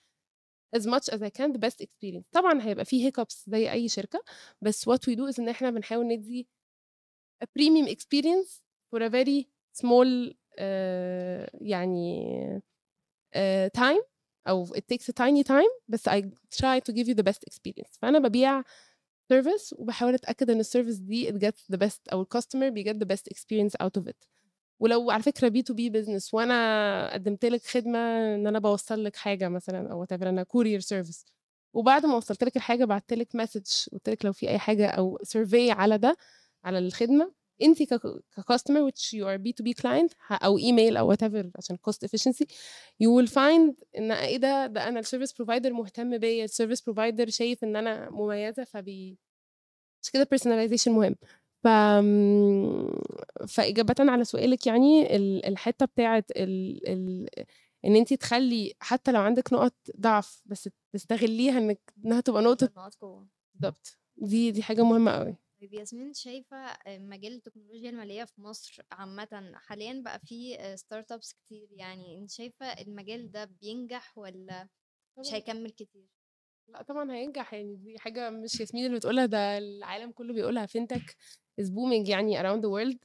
[0.77, 2.23] as much as I can the best experience.
[2.31, 4.23] طبعا هيبقى فيه hiccups زي أي شركة
[4.61, 6.47] بس what we do is إن إحنا بنحاول ندي
[7.43, 8.61] a premium experience
[8.95, 9.45] for a very
[9.81, 12.23] small آه، يعني
[13.33, 14.03] آه، time
[14.47, 16.21] أو it takes a tiny time بس I
[16.55, 17.97] try to give you the best experience.
[18.01, 18.61] فأنا ببيع
[19.33, 22.83] service وبحاول أتأكد إن ال service دي it gets the best أو ال customer بي
[22.83, 24.27] get the best experience out of it.
[24.79, 27.99] ولو على فكرة B2B business وأنا قدمت لك خدمة
[28.35, 31.25] إن أنا بوصل لك حاجة مثلا أو whatever أنا courier service
[31.73, 35.19] وبعد ما وصلت لك الحاجة بعت لك message قلت لك لو في أي حاجة أو
[35.23, 36.17] survey على ده
[36.63, 37.83] على الخدمة انت
[38.37, 42.45] ك customer which you are B2B client أو ايميل أو whatever عشان cost efficiency
[43.03, 46.81] you will find إن إيه ده؟ ده أنا ال service provider مهتم بيا ال service
[46.81, 49.17] provider شايف إن أنا مميزة فبي
[50.03, 51.15] مش كده personalization مهم.
[51.63, 51.67] ف
[53.47, 56.87] فإجابة على سؤالك يعني ال- الحتة بتاعت ال...
[56.89, 57.29] ال...
[57.85, 62.67] إن أنت تخلي حتى لو عندك نقط ضعف بس تستغليها إنك إنها تبقى نقطة
[63.55, 68.81] بالظبط دي دي حاجة مهمة قوي طيب ياسمين شايفة آه، مجال التكنولوجيا المالية في مصر
[68.91, 74.67] عامة حاليا بقى فيه startups كتير؟ يعني أنت شايفة المجال ده بينجح ولا
[75.19, 76.07] مش هيكمل كتير؟
[76.67, 81.15] لا طبعا هينجح يعني دي حاجة مش ياسمين اللي بتقولها ده العالم كله بيقولها fintech
[81.61, 82.97] is booming يعني around the world.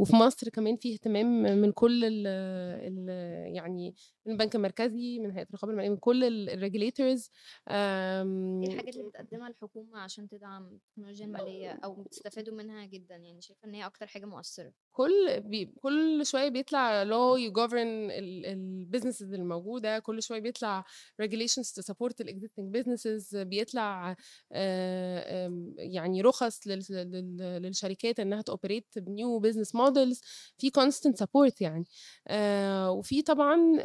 [0.00, 3.08] وفي مصر كمان في اهتمام من كل ال ال
[3.54, 3.94] يعني
[4.26, 7.30] من البنك المركزي من هيئة الرقابة المالية من كل ال regulators
[7.70, 8.22] إيه
[8.68, 13.74] الحاجات اللي بتقدمها الحكومة عشان تدعم التكنولوجيا المالية أو بتستفادوا منها جدا؟ يعني شايفة إن
[13.74, 14.72] هي أكتر حاجة مؤثرة.
[14.92, 17.04] كل بي كل شوية بيطلع
[17.36, 20.84] you govern ال businesses الموجودة كل شوية بيطلع
[21.22, 24.16] regulations to support ال existing businesses بيطلع
[24.52, 30.20] آه، يعني رخص لل- لل- للشركات إنها ت operate new business models
[30.58, 31.84] في constant support يعني.
[32.28, 33.78] آه، وفي طبعا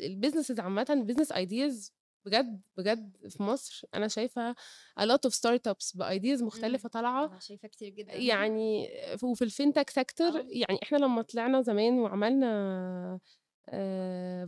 [0.00, 1.90] ال businesses عامه business ideas
[2.24, 4.52] بجد بجد في مصر أنا شايفة
[5.00, 7.26] a lot of startups ب ideas مختلفة طالعة.
[7.26, 8.14] أنا شايفة كتير جدا.
[8.14, 8.88] يعني
[9.22, 10.44] وفي ال fintech sector آه.
[10.48, 13.20] يعني إحنا لما طلعنا زمان وعملنا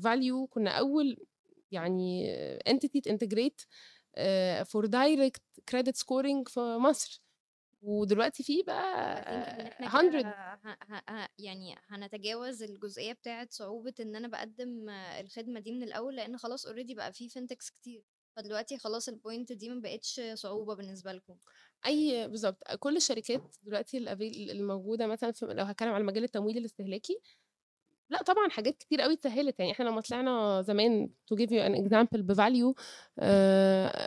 [0.05, 1.27] فاليو كنا أول
[1.71, 2.33] يعني
[2.69, 3.63] entity integrate
[4.65, 7.23] for direct credit scoring في مصر.
[7.83, 9.13] ودلوقتي في بقى
[9.69, 14.89] إحنا 100 كده ه- ه- ه- يعني هنتجاوز الجزئية بتاعة صعوبة إن أنا بقدم
[15.21, 18.05] الخدمة دي من الأول لأن خلاص already بقى في fintechs كتير.
[18.37, 21.37] فدلوقتي خلاص ال point دي ما بقتش صعوبة بالنسبة لكم.
[21.87, 23.99] أي بالظبط كل الشركات دلوقتي
[24.53, 27.21] الموجوده مثلا في لو هتكلم على مجال التمويل الاستهلاكي
[28.11, 29.61] لأ طبعا حاجات كتير قوي اتسهلت.
[29.61, 32.75] يعني إحنا لما طلعنا زمان to give you an example بفاليو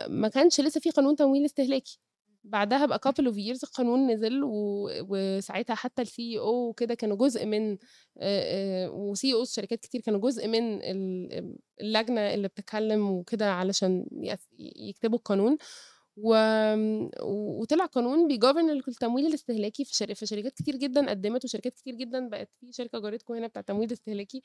[0.08, 1.98] ما كانش لسه في قانون تمويل استهلاكي.
[2.44, 4.88] بعدها بقى couple of years القانون نزل و...
[5.08, 7.78] وساعتها حتى ال CO وكده كانوا جزء من
[8.88, 14.06] و CO شركات كتير كانوا جزء من ال- اللجنة اللي بتتكلم وكده علشان
[14.58, 15.56] يكتبوا القانون.
[16.16, 16.34] و...
[17.22, 20.14] وطلع قانون بيجوفرن التمويل الاستهلاكي في, شر...
[20.14, 23.92] في شركات كتير جدا قدمت وشركات كتير جدا بقت في شركة جارتكم هنا بتاع تمويل
[23.92, 24.42] استهلاكي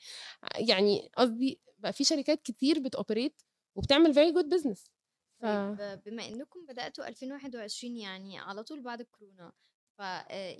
[0.58, 3.42] يعني قصدي بقى في شركات كتير بتوبريت
[3.74, 4.99] وبتعمل very good business.
[5.42, 9.52] طيب بما إنكم بدأتوا 2021 يعني على طول بعد الكورونا
[9.98, 10.00] ف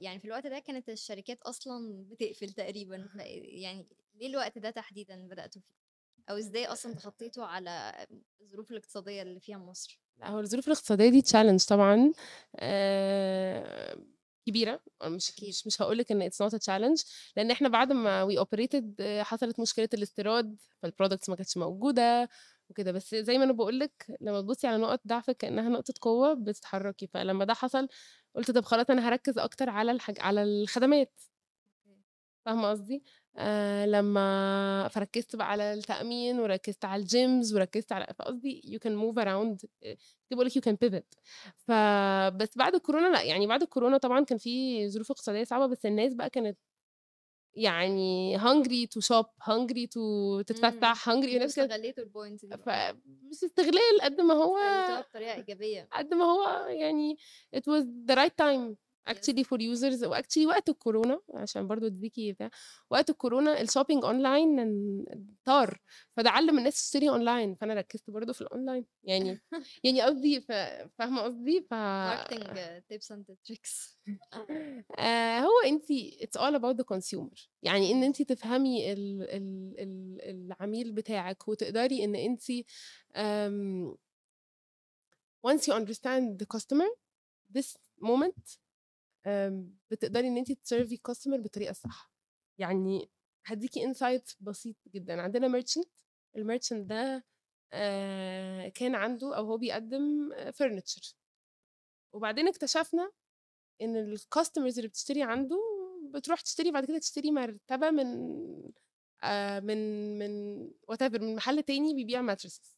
[0.03, 5.63] يعني في الوقت ده كانت الشركات أصلا بتقفل تقريبا يعني ليه الوقت ده تحديدا بدأتوا
[5.63, 5.75] فيه
[6.31, 8.07] أو إزاي أصلا تخطيتوا على
[8.41, 12.13] الظروف الاقتصادية اللي فيها مصر لا هو الظروف الاقتصادية دي challenge طبعا
[12.57, 13.99] آه...
[14.47, 15.43] كبيرة مش.
[15.43, 17.03] مش مش هقول لك ان it's not challenge
[17.37, 22.29] لأن إحنا بعد ما we operated حصلت مشكلة الاستيراد فال products ما كانتش موجودة
[22.71, 22.93] وكده.
[22.93, 27.07] بس زي ما أنا بقول لك لما تبصي على نقط ضعفك كأنها نقطة قوة بتتحركي.
[27.07, 27.89] فلما ده حصل
[28.35, 30.17] قلت طب خلاص أنا هركز أكتر على الحاج...
[30.21, 31.21] على الخدمات.
[32.47, 33.03] فاهمة قصدي؟
[33.37, 38.93] آه لما فركزت بقى على التأمين وركزت على ال gyms وركزت على فقصدي you can
[38.93, 41.19] move around آه، كنت بقول لك you can pivot.
[41.59, 46.15] فبس بعد الكورونا لأ يعني بعد الكورونا طبعا كان في ظروف اقتصادية صعبة بس الناس
[46.15, 46.59] بقى كانت
[47.55, 50.01] يعني hungry to shop hungry to
[50.47, 52.57] تتفسح hungry أنتوا الناس كانت استغليتوا ال point دي.
[52.57, 54.57] فمش استغلال قد ما هو
[55.11, 55.89] بطريقة إيجابية.
[55.93, 57.17] قد ما هو يعني
[57.57, 58.77] it was the right time.
[59.11, 62.51] Actually for users و actually وقت الكورونا عشان برضو أديكي بتاع
[62.91, 65.05] وقت الكورونا ال shopping online
[65.45, 65.79] طار
[66.17, 69.41] فده علم الناس تشتري اونلاين فأنا ركزت برضو في الاونلاين يعني
[69.85, 70.41] يعني قصدي
[70.99, 73.99] فاهمة قصدي؟ ف marketing tips and tricks
[75.41, 75.85] هو انت
[76.23, 82.05] it's all about the consumer يعني إن انت تفهمي ال ال ال العميل بتاعك وتقدري
[82.05, 82.43] إن انت
[83.15, 83.97] um,
[85.43, 86.89] once you understand the customer
[87.57, 88.60] this moment
[89.91, 92.13] بتقدري إن انت ت serve ي ال customer بالطريقة الصح
[92.59, 93.11] يعني
[93.47, 95.21] هديكي insight بسيط جدا.
[95.23, 95.89] عندنا merchant
[96.37, 97.25] ال merchant ده
[98.75, 101.15] كان عنده أو هو بيقدم furniture
[102.13, 103.13] وبعدين اكتشفنا
[103.83, 105.57] إن ال customers اللي بتشتري عنده
[106.15, 108.07] بتروح تشتري بعد كده تشتري مرتبة من
[109.63, 110.57] من من
[110.89, 112.77] what من محل تاني بيبيع mattresses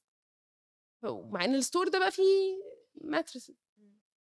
[1.04, 2.62] مع إن ال store ده بقى فيه
[2.94, 3.54] mattresses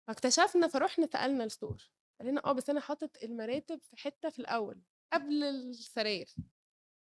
[0.07, 4.39] فاكتشفنا فروحنا سالنا ال store قال لنا آه بس أنا حاطط المراتب في حتة في
[4.39, 6.35] الأول قبل السراير.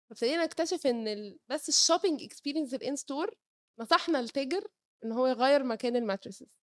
[0.09, 1.39] فابتدينا نكتشف إن ال...
[1.47, 3.35] بس ال shopping experience ال in-store
[3.79, 4.67] نصحنا التاجر
[5.05, 6.59] إن هو يغير مكان ال mattresses.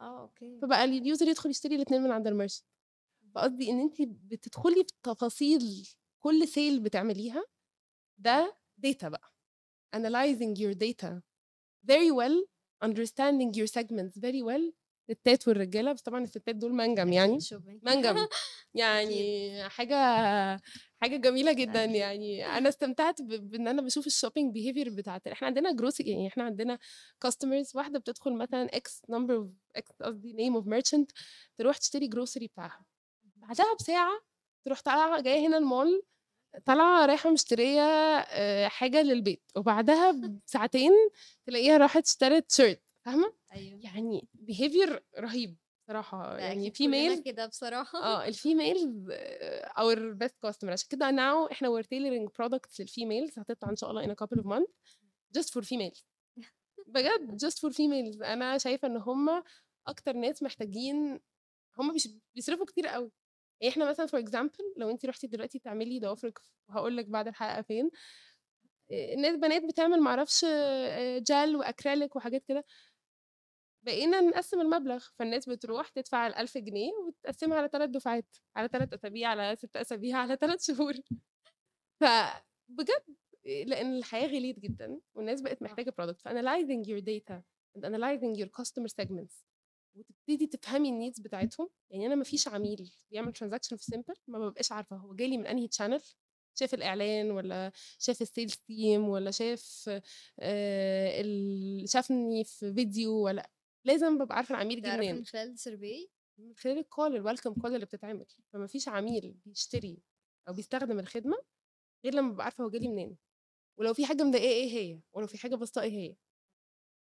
[0.00, 0.58] آه okay.
[0.62, 2.66] فبقى ال user يدخل يشتري الاثنين من عند ال merchant
[3.34, 5.88] فقصدي إن انت بتدخلي في تفاصيل
[6.18, 7.44] كل sale بتعمليها
[8.18, 9.32] ده data بقى.
[9.96, 11.22] Analyzing your data.
[11.86, 12.36] Very well
[12.84, 14.16] understanding your segments.
[14.18, 14.72] Very well
[15.10, 17.38] الستات والرجالة بس طبعا الستات دول منجم يعني.
[17.86, 18.26] منجم.
[18.74, 19.96] يعني حاجة
[21.02, 21.84] حاجة جميلة جدا.
[21.84, 22.46] يعني.
[22.46, 26.78] أنا استمتعت بإن أنا بشوف ال shopping behavior بتاعت إحنا عندنا gross يعني إحنا عندنا
[27.20, 31.10] customers واحدة بتدخل مثلا X number X قصدي name of merchant
[31.58, 32.84] تروح تشتري grocery بتاعها.
[33.36, 34.20] بعدها بساعة
[34.64, 36.02] تروح طالعة جاية هنا المول
[36.64, 39.42] طالعة رايحة مشترية آه، حاجة للبيت.
[39.56, 40.10] وبعدها
[40.46, 40.92] بساعتين
[41.46, 43.80] تلاقيها راحت اشترت shirt فاهمة؟ أيوه.
[43.82, 45.56] يعني behavior رهيب
[45.88, 47.98] صراحة يعني في female كده بصراحة.
[47.98, 49.10] آه ال females
[49.78, 53.90] our best customer عشان كده now إحنا we're tailoring products لل females هتطلع إن شاء
[53.90, 54.72] الله in a couple of months
[55.38, 56.02] just for females.
[56.94, 58.22] بجد just for females.
[58.22, 59.42] أنا شايفة إن هم
[59.86, 61.20] أكتر ناس محتاجين
[61.78, 61.96] هم
[62.34, 63.10] بيصرفوا كتير قوي.
[63.60, 67.62] يعني إحنا مثلا for example لو انت رحتي دلوقتي تعملي ضوافرك وهقول لك بعد الحلقة
[67.62, 67.90] فين.
[68.90, 72.64] إيه، الناس بنات بتعمل معرفش آه، gel و acrylic وحاجات كده.
[73.88, 78.92] بقينا نقسم المبلغ فالناس بتروح تدفع ال 1000 جنيه وتقسمها على ثلاث دفعات على ثلاث
[78.92, 80.94] أسابيع على ست أسابيع على ثلاث شهور.
[82.00, 87.34] فبجد لأن الحياة غليت جدا والناس بقت محتاجة product ف analyzing your data
[87.76, 89.44] and analyzing your customer segments
[89.94, 91.68] وتبتدي تفهمي ال needs بتاعتهم.
[91.90, 95.46] يعني أنا ما فيش عميل بيعمل transaction في سيمبل ما ببقاش عارفة هو جالي من
[95.46, 96.02] أنهي channel
[96.54, 99.90] شاف الإعلان ولا شاف ال sales team ولا شاف
[100.40, 101.22] آه.
[101.86, 103.50] شافني في فيديو ولا
[103.84, 105.16] لازم ببقى عارفة العميل جه منين.
[105.16, 108.26] من خلال ال survey من خلال ال call ال welcome call اللي بتتعمل.
[108.52, 109.98] فما فيش عميل بيشتري
[110.48, 111.36] أو بيستخدم الخدمة
[112.04, 113.16] غير لما ببقى عارفة هو جالي منين.
[113.78, 116.16] ولو في حاجة مضايقاه إيه هي؟ ولو في حاجة بسيطه إيه هي؟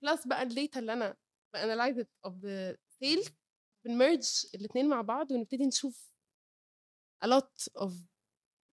[0.03, 1.17] plus بقى ال data اللي أنا
[1.53, 3.29] ب analyze of the sales
[3.85, 6.11] بن merge الاثنين مع بعض ونبتدي نشوف
[7.25, 7.91] a lot of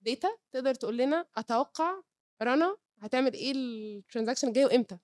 [0.09, 0.39] data.
[0.53, 2.03] تقدر تقول لنا أتوقع
[2.43, 4.99] رنا هتعمل إيه ال transaction الجاي وإمتى.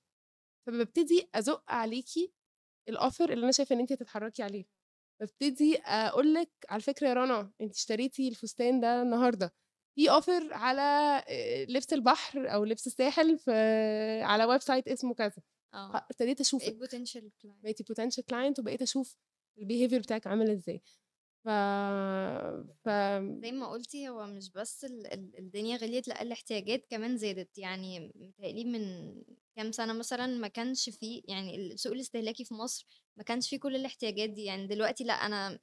[0.66, 2.32] فببتدي أزق عليكي
[2.88, 4.64] ال offer اللي أنا شايفة إن انت تتحركي عليه.
[5.20, 9.54] ببتدي أقول لك على فكرة يا رنا انت اشتريتي الفستان ده النهارده.
[9.94, 10.82] في offer على
[11.28, 13.50] آه، لبس البحر أو لبس الساحل في
[14.22, 15.42] على website اسمه كذا.
[15.74, 16.06] آه.
[16.10, 19.16] ابتديت client بقيتي potential client وبقيت أشوف
[19.58, 20.82] ال behavior بتاعك عامل إزاي.
[21.44, 21.48] ف
[22.84, 22.88] ف
[23.42, 27.58] زي ما قلتي هو مش بس ال ال الدنيا غليت لأ الاحتياجات كمان زادت.
[27.58, 29.14] يعني متهيألي من
[29.56, 33.76] كام سنة مثلا ما كانش فيه يعني السوق الاستهلاكي في مصر ما كانش فيه كل
[33.76, 34.44] الاحتياجات دي.
[34.44, 35.58] يعني دلوقتي لأ أنا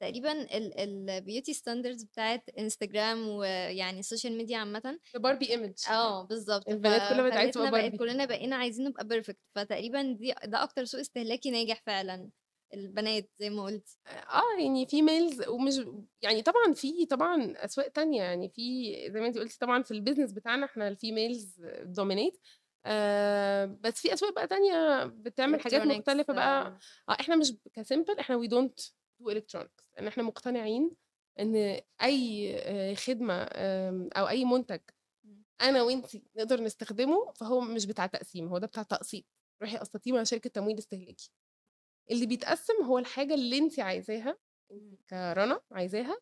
[0.00, 0.46] تقريبا
[0.84, 6.68] ال beauty standards بتاعت انستجرام ويعني ال social media عامة Barbie image آه بالظبط.
[6.68, 7.96] البنات كلها بقت تبقى باربي.
[7.98, 12.30] كلنا بقينا عايزين نبقى perfect فتقريبا دي ده أكتر سوق استهلاكي ناجح فعلا.
[12.74, 15.80] البنات زي ما قلت آه يعني females ومش
[16.22, 19.95] يعني طبعا في طبعا أسواق تانية يعني في زي ما انت قلتي طبعا في ال
[19.95, 22.38] business بتاعنا إحنا ال females dominate
[22.86, 26.66] آه بس في أسواق بقى تانية بتعمل حاجات مختلفة بقى.
[26.66, 28.80] آه، آه إحنا مش ك Sympl إحنا we don't
[29.20, 30.90] do electronics لأن إحنا مقتنعين
[31.40, 33.34] إن أي آه، خدمة
[34.16, 34.80] أو أي منتج.
[35.60, 39.24] أنا وانت نقدر نستخدمه فهو مش بتاع تقسيم هو ده بتاع تقسيط.
[39.62, 41.30] روحي قسطيه مع شركة تمويل استهلاكي.
[42.10, 44.38] اللي بيتقسم هو الحاجة اللي انت عايزاها
[44.70, 44.96] مم.
[45.10, 46.18] ك رنا عايزاها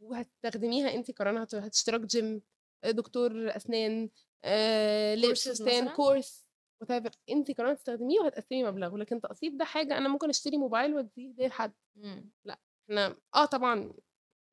[0.00, 2.42] وهتستخدميها انت ك رنا هت- هتشتراك جيم
[2.84, 4.10] آه، دكتور أسنان
[4.44, 5.48] آه، لبس
[5.82, 6.46] مثلاً؟ كورس
[6.84, 11.30] whatever انت كمان تستخدميه وهتقسمي مبلغ لكن تقسيط ده حاجة أنا ممكن أشتري موبايل وأديه
[11.30, 12.30] هديه لحد مم.
[12.44, 12.58] إحنا
[12.90, 13.92] إحنا آه طبعًا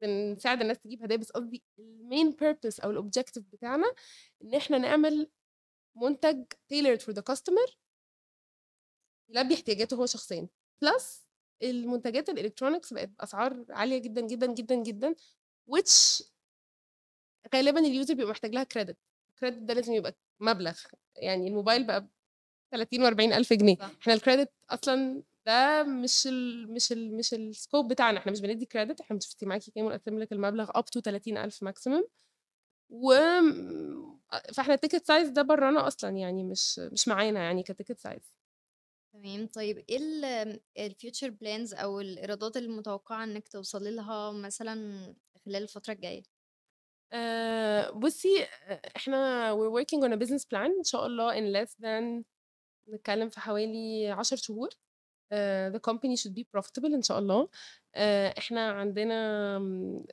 [0.02, 3.94] بنساعد الناس تجيب هدايا، بس قصدي الmain purpose أو الobjective بتاعنا
[4.44, 5.32] إن إحنا نعمل
[5.96, 7.76] منتج tailored for the customer
[9.30, 10.48] يلبّي احتياجاته هو شخصيًا،
[10.86, 11.04] plus
[11.64, 15.16] المنتجات الelectronics بقت بأسعار عالية جدًا، جدًا، جدًا، جدًا
[15.72, 16.24] which
[17.56, 18.94] غالبًا الuser بيبقى محتاج لها credit،
[19.32, 20.80] الcredit ده لازم يبقى مبلغ،
[21.16, 22.08] يعني الموبايل بقى
[22.76, 23.92] ب30 و40 ألف جنيه، صح.
[24.02, 28.96] إحنا الcredit أصلًا ده مش ال مش ال مش الscope بتاعنا، إحنا مش بندّي credit،
[29.02, 32.04] إحنا متفقين معاكِ كام؟ ونقسّم لِك المبلغ up to 30,000 maximum.
[32.90, 34.20] وآمم
[34.54, 38.26] فإحنا الticket size ده برّانا أصلًا يعني مش مش معانا يعني كticket size.
[39.24, 44.76] تمام، طيب إيه ال الfuture plans أو الإيرادات المتوقعة إنِّك توصلي لها مثلًا
[45.46, 46.24] خلال الفترة الجاية؟
[47.14, 48.48] آآ بُصّي،
[48.96, 52.24] إحنا we're working on a business plan إن شاء الله in less than
[52.90, 54.70] نتكلّم في حوالي 10 شهور
[55.32, 57.50] آآ the company should be profitable إن شاء الله.
[57.96, 60.04] آآ إحنا عندنا آمم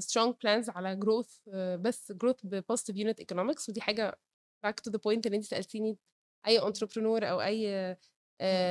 [0.00, 4.18] strong plans على growth بس growth بpositive unit economics ودي حاجة
[4.66, 5.98] back to the point اللي أنتِ سألتيني
[6.46, 7.96] أي entrepreneur أو أي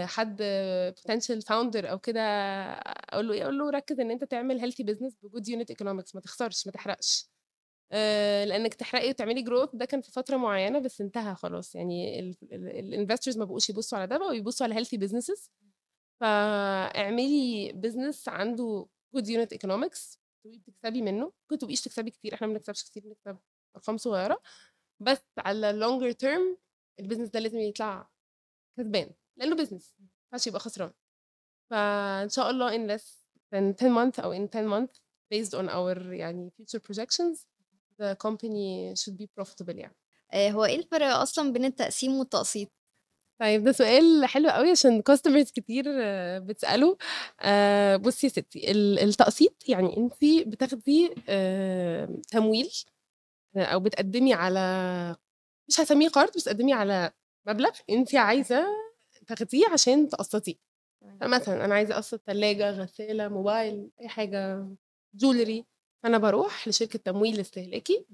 [0.05, 0.41] حد
[0.99, 2.21] potential founder أو كده
[3.13, 6.21] أقول له إيه، أقول له ركّز إن أنت تعمل healthy business بgood unit economics ما
[6.21, 7.29] تخسرش، ما تحرقش.
[7.91, 12.35] آآ لإنِّك تحرقي وتعملي growth ده كان في فترة معيّنة بس انتهى خلاص، يعني ال
[12.53, 15.49] ال الinvestors ما بقوش يبصّوا على ده، بقوا يبصّوا على healthy businesses.
[16.21, 22.83] فاعملي business عنده unit economics تبقي بتكسبي منّه، ممكن تبقيش تكسبي كتير، إحنا ما بنكسبش
[22.83, 23.37] كتير، بنكسب
[23.75, 24.41] أرقام صغيّرة،
[24.99, 26.57] بس على longer term
[27.01, 28.09] الbusiness ده لازم يطلع
[28.77, 30.91] كسبان، لإنه business ما ينفعش يبقى خسران.
[31.71, 33.03] فإن شاء الله in less
[33.55, 34.99] than 10 months أو in 10 months
[35.33, 37.37] based on our يعني future projections
[38.01, 39.95] the company should be profitable يعني.
[40.33, 42.69] آآ هو إيه الفرق أصلًا بين التقسيم والتقسيط؟
[43.41, 45.85] طيب ده سؤال حلو أوي عشان customers كتير
[46.39, 46.97] بتسأله.
[47.41, 52.71] آآ بُصّي يا ستّي، ال التقسيط يعني أنتِ بتاخدي آآ تمويل
[53.57, 55.15] أو بتقدّمي على
[55.69, 57.11] مش هاسميه قرض، بس تقدّمي على
[57.47, 58.65] مبلغ أنتِ عايزة
[59.29, 60.55] تاخديه عشان تقسّطيه.
[61.01, 61.17] تمام.
[61.21, 64.67] فمثلًا أنا عايزة أقسّط تلاجة، غسالة، موبايل، أي حاجة
[65.17, 65.63] jewelry
[66.03, 68.05] فأنا باروح لشركة تمويل استهلاكي،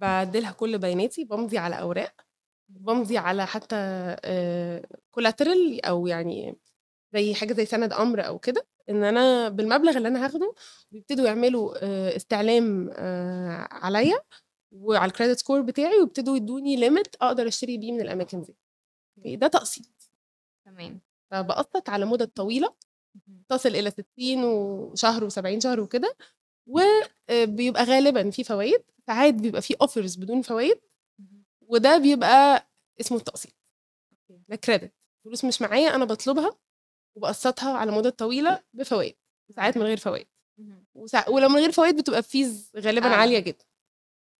[0.00, 2.14] بادّي لها كل بياناتي، بامضي على أوراق،
[2.68, 3.76] بامضي على حتى
[4.24, 4.82] آآ
[5.20, 6.56] collateral أو يعني
[7.14, 10.54] زي حاجة زي سَنَد أمر أو كده، إن أنا بالمبلغ اللي أنا هاخده
[10.92, 14.20] بيبتدوا يعملوا آآ استعلام آآ عليّا
[14.72, 18.56] وعلى الcredit score بتاعي ويبتدوا يدّوني limit أقدر أشتري بيه من الأماكن دي.
[19.36, 19.97] ده تقسيط.
[20.68, 21.00] تمام.
[21.30, 22.74] فباقسّط على مُدَد طويلة
[23.16, 23.42] اهم.
[23.48, 26.16] تصل إلى 60 وشهر و70 شهر وكده،
[26.66, 26.78] و
[27.30, 30.80] آآ بيبقى غالبًا في فوايد، ساعات بيبقى في offers بدون فوايد،
[31.20, 31.44] اهم.
[31.60, 32.68] وده بيبقى
[33.00, 33.52] اسمه التقسيط.
[34.48, 34.88] ده credit
[35.24, 36.58] فلوس مش معايا أنا باطلبها
[37.16, 39.16] وباقسّطها على مُدَد طويلة بفوايد،
[39.56, 40.00] ساعات من غير.
[40.94, 43.16] وساعات ولو من غير فوايد بتبقى ب fees غالبًا أعلى.
[43.20, 43.64] عالية جدًا.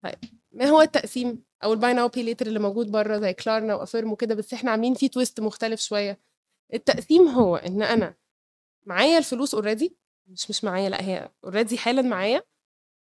[0.05, 0.19] طيب
[0.52, 3.80] ما هو التقسيم أو ال buy now pay later اللي موجود برّه زي Klarna و
[3.80, 6.20] Affirm وكده، بس إحنا عاملين فيه twist مختلف شوية.
[6.74, 8.14] التقسيم هو إن أنا
[8.87, 9.90] معايا الفلوس already
[10.26, 12.42] مش مش معايا لأ، هي already حالًا معايا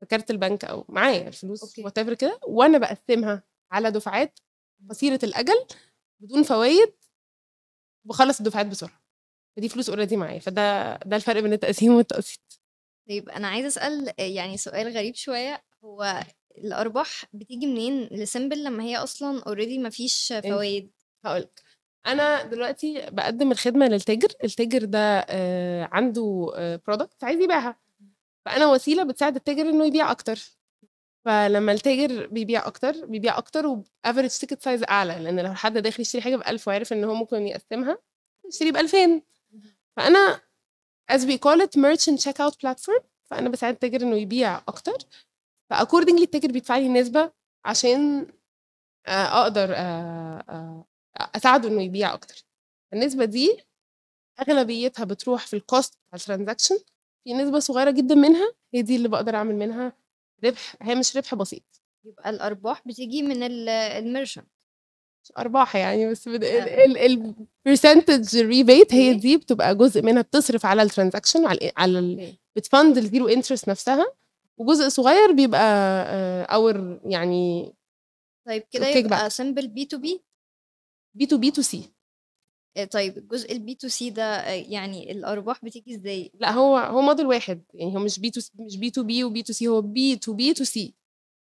[0.08, 4.38] كارت البنك أو معايا الفلوس whatever كده، وأنا باقسّمها على دفعات
[4.90, 5.66] قصيرة الأجل
[6.20, 6.94] بدون فوايد
[8.04, 9.02] وباخلّص الدفعات بسرعة.
[9.56, 12.60] فدي فلوس already معايا، فده ده الفرق بين التقسيم والتقسيط.
[13.08, 16.20] طيب أنا عايزة أسأل آآ يعني سؤال غريب شوية، هو
[16.58, 20.90] الأرباح بتيجي منين؟ ل Sympl لمّا هي أصلًا already ما فيش أنتِ فوايد؟
[21.24, 21.62] هاقول لِك،
[22.06, 27.76] أنا دلوقتي باقدّم الخدمة للتاجر، التاجر ده آآ عنده آآ product عايز يبيعها،
[28.46, 30.38] فأنا وسيلة بتساعد التاجر إنه يبيع أكتر.
[31.24, 36.00] فلمّا التاجر بيبيع أكتر، بيبيع أكتر وب average ticket size أعلى، لإن لو حد داخل
[36.00, 37.98] يشتري حاجة ب1000 وعرف إن هو ممكن يقسّمها،
[38.48, 39.22] يشتري ب2000 اهم.
[39.96, 40.40] فأنا
[41.12, 43.02] as we call it merchant checkout platform.
[43.30, 44.96] فأنا باساعد التاجر إنه يبيع أكتر،
[45.74, 47.32] فaccordingly التاجر بيدفع لي نسبة
[47.64, 48.26] عشان
[49.06, 50.84] آآ أقدر آآ آآ
[51.36, 52.44] أساعده إنه يبيع أكتر.
[52.92, 53.56] النسبة دي
[54.40, 56.82] أغلبيتها بتروح في الcost بتاع الtransaction
[57.24, 59.92] في نسبة صغيرة جدًا منها هي دي اللي باقدر أعمل منها
[60.44, 61.62] ربح هامش ربح بسيط.
[62.04, 63.68] يبقى الأرباح بتيجي من ال
[64.02, 64.44] ال merchant.
[65.24, 67.34] مش أرباح يعني بس بد ال آآ ال
[67.68, 69.14] ال percentage rebate هي أوكي.
[69.14, 71.40] دي بتبقى جزء منها بتصرف على ال transaction
[71.76, 72.38] على ال أوكي.
[72.58, 74.06] بت fund ال zero interest نفسها،
[74.58, 75.60] وجزء صغير بيبقى
[76.06, 77.72] آآ our يعني
[78.46, 79.32] طيب كده يبقى back.
[79.32, 80.18] Sympl B2B؟
[81.22, 81.76] B2B2C.
[82.76, 87.24] آآ طيب الجزء ال B2C ده آآ يعني الأرباح بتيجي إزاي؟ لأ هو هو model
[87.24, 90.90] واحد، يعني هو مش B2C مش B2B و B2C هو B2B2C.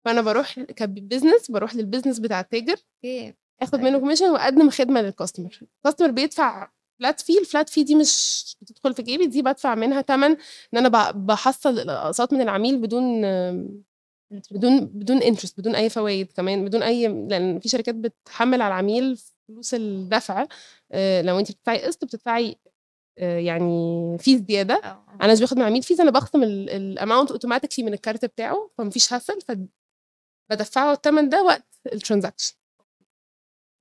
[0.04, 3.34] فأنا باروح ك business باروح لل business بتاع التاجر، أوكي.
[3.62, 3.90] آخد أيوه.
[4.00, 5.64] منه commission وأقدّم خدمة لل customer.
[5.86, 6.70] ال customer بيدفع
[7.01, 10.36] flat fee ال flat fee دي مش بتدخل في جيبي دي بدفع منها تمن
[10.74, 13.22] إن أنا بحصل الاقساط من العميل بدون
[14.51, 19.18] بدون بدون interest بدون أي فوائد كمان بدون أي لأن في شركات بتحمل على العميل
[19.48, 20.46] فلوس الدفع
[20.92, 22.57] آه، لو أنت بتدفعي قسط بتدفعي
[23.18, 24.74] آه، يعني fees زيادة.
[25.22, 29.12] أنا مش باخد من العميل fees أنا بخصم ال amount automatically من الكارت بتاعه فمفيش
[29.12, 29.38] hassle
[30.51, 32.59] فبدفعه الثمن ده وقت ال transaction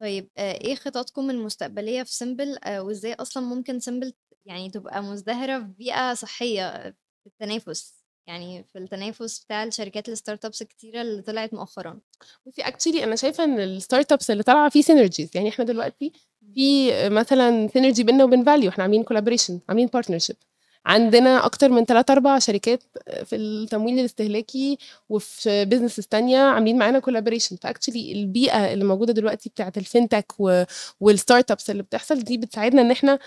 [0.02, 4.14] طيب آه، إيه خططكم المستقبلية في Sympl؟ آه، وإزاي أصلا ممكن Sympl
[4.46, 10.62] يعني تبقى مزدهرة في بيئة صحية في التنافس؟ يعني في التنافس بتاع الشركات ال startups
[10.62, 12.00] الكتيرة اللي طلعت مؤخرا.
[12.46, 12.64] بصي
[13.04, 16.12] أنا شايفة إن ال startups اللي طالعة فيه synergies يعني إحنا دلوقتي
[16.56, 20.36] في مثلا synergy بيننا وبين valU إحنا عاملين collaboration عاملين partnership
[20.86, 22.84] عندنا أكتر من 3 4 شركات
[23.26, 24.78] في التمويل الاستهلاكي
[25.10, 30.40] وفي businesses تانية عاملين معانا collaboration ف actually البيئة اللي موجودة دلوقتي بتاعه الفinتech
[31.00, 33.20] والستارت ابس اللي بتحصل دي بتساعدنا إن إحنا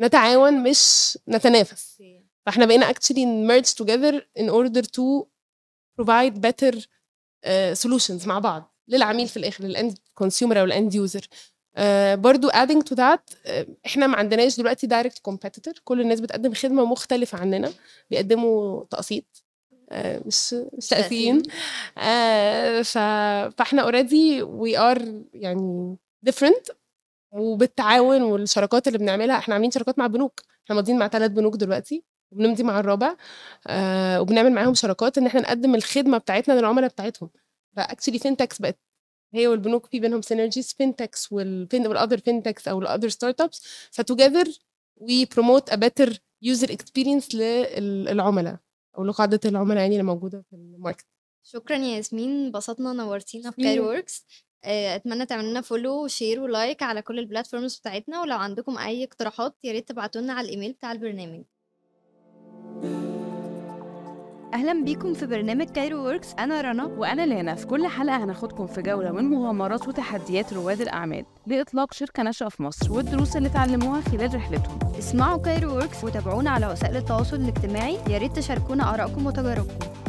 [0.00, 2.02] نتعاون مش نتنافس.
[2.46, 5.24] فإحنا بقينا actually merge together in order to
[6.00, 10.94] provide better uh, solutions مع بعض للعميل في الآخر لل end consumer أو ال end
[10.94, 11.26] user
[12.14, 15.72] برضو adding to that uh, إحنا ما عندناش دلوقتي direct competitor.
[15.84, 17.72] كل الناس بتقدم خدمة مختلفة عننا
[18.10, 19.44] بيقدموا تقسيط
[19.90, 21.42] آه، مش مش تقسيم.
[21.98, 22.82] آه،.
[23.48, 25.96] فاحنا already we are يعني
[26.30, 26.74] different.
[27.32, 30.40] وبالتعاون والشراكات اللي بنعملها إحنا عاملين شراكات مع بنوك.
[30.64, 33.16] إحنا ماضيين مع ثلاث بنوك دلوقتي وبنمضي مع الرابع.
[33.66, 37.30] آه وبنعمل معاهم شراكات إن إحنا نقدم الخدمة بتاعتنا للعملاء بتاعتهم.
[37.76, 38.78] ف actually fintechs بقت
[39.34, 43.62] هي والبنوك في بينهم synergies fintechs وال fin وال other fintechs أو ال other startups
[43.90, 44.46] ف together
[44.96, 48.56] we promote a better user experience للعملاء
[48.98, 51.06] أو لقاعدة العملاء يعني اللي موجودة في ال market.
[51.42, 53.62] شكرا يا ياسمين انبسطنا نورتينا في.
[53.62, 54.26] Cairo Works
[54.64, 58.20] أتمنى تعملوا لنا follow و share و like على كل ال platforms بتاعتنا.
[58.20, 61.44] ولو عندكم أي اقتراحات يا ريت تبعتوا لنا على الإيميل بتاع البرنامج.
[64.54, 66.84] أهلا بيكم في برنامج Cairo Works أنا رنا.
[66.84, 72.22] وأنا لانا في كل حلقة هناخدكم في جولة من مغامرات وتحديات رواد الأعمال لإطلاق شركة
[72.22, 74.78] ناشئة في مصر والدروس اللي اتعلموها خلال رحلتهم.
[74.98, 77.98] اسمعوا Cairo Works وتابعونا على وسائل التواصل الاجتماعي.
[78.10, 80.03] يا ريت تشاركونا آرائكم وتجاربكم.